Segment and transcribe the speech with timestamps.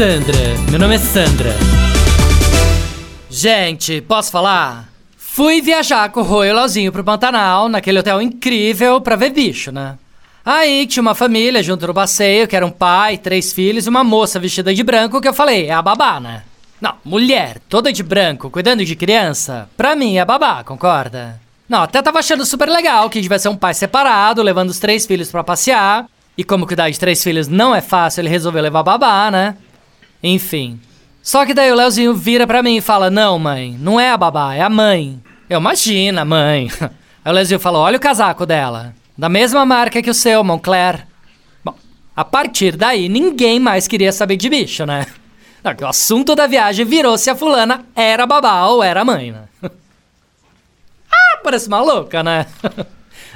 [0.00, 1.50] Sandra, meu nome é Sandra.
[3.28, 4.88] Gente, posso falar?
[5.14, 9.28] Fui viajar com o Rô e o Lauzinho pro Pantanal, naquele hotel incrível, pra ver
[9.28, 9.98] bicho, né?
[10.42, 14.02] Aí tinha uma família junto no passeio, que era um pai, três filhos e uma
[14.02, 16.44] moça vestida de branco, que eu falei, é a babá, né?
[16.80, 21.38] Não, mulher, toda de branco, cuidando de criança, pra mim é babá, concorda?
[21.68, 25.30] Não, até tava achando super legal que ser um pai separado, levando os três filhos
[25.30, 26.06] pra passear.
[26.38, 29.56] E como cuidar de três filhos não é fácil, ele resolveu levar babá, né?
[30.22, 30.80] Enfim.
[31.22, 34.16] Só que daí o Leozinho vira pra mim e fala: Não, mãe, não é a
[34.16, 35.20] babá, é a mãe.
[35.48, 36.70] Eu, imagina, mãe.
[37.24, 38.94] Aí o Leozinho falou: Olha o casaco dela.
[39.16, 41.06] Da mesma marca que o seu, Moncler.
[41.62, 41.74] Bom,
[42.16, 45.06] a partir daí, ninguém mais queria saber de bicho, né?
[45.82, 49.42] O assunto da viagem virou se a fulana era babá ou era mãe, né?
[51.12, 52.46] ah, parece maluca, né?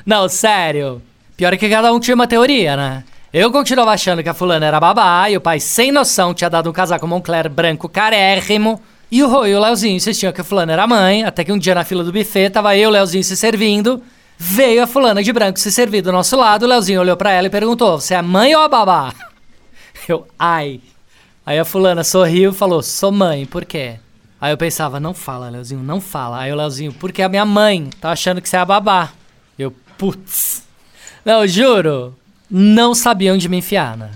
[0.06, 1.02] Não, sério.
[1.36, 3.04] Pior é que cada um tinha uma teoria, né?
[3.34, 6.70] Eu continuava achando que a fulana era babá e o pai, sem noção, tinha dado
[6.70, 8.80] um casaco Moncler branco carérrimo.
[9.10, 11.58] E o Rô e o Leozinho insistiam que a fulana era mãe, até que um
[11.58, 14.00] dia na fila do buffet tava eu e o Leozinho se servindo.
[14.38, 17.48] Veio a fulana de branco se servir do nosso lado, o Leozinho olhou para ela
[17.48, 19.12] e perguntou: Você é mãe ou a babá?
[20.08, 20.80] Eu, ai.
[21.44, 23.96] Aí a fulana sorriu e falou: Sou mãe, por quê?
[24.40, 26.38] Aí eu pensava: Não fala, Leozinho, não fala.
[26.38, 29.10] Aí o Leozinho: Porque a minha mãe tá achando que você é a babá.
[29.58, 30.62] Eu, putz.
[31.24, 32.14] Não, juro
[32.50, 34.10] não sabia onde me enfiar, né?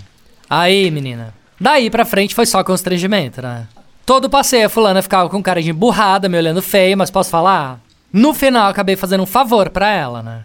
[0.49, 1.33] Aí, menina.
[1.59, 3.67] Daí pra frente foi só constrangimento, né?
[4.05, 7.79] Todo passeio a fulana ficava com cara de emburrada, me olhando feio, mas posso falar?
[8.11, 10.41] No final acabei fazendo um favor pra ela, né?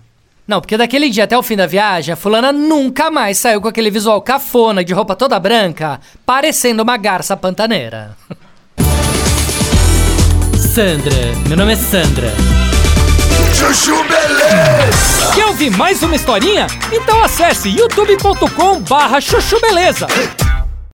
[0.47, 3.69] Não, porque daquele dia até o fim da viagem, a fulana nunca mais saiu com
[3.69, 8.15] aquele visual cafona de roupa toda branca, parecendo uma garça pantaneira.
[10.75, 11.15] Sandra,
[11.49, 12.64] meu nome é Sandra.
[15.45, 16.67] Quer ouvir mais uma historinha?
[16.91, 20.07] Então acesse youtube.com barra chuchu beleza.